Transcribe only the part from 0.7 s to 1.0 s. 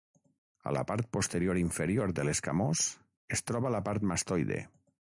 A la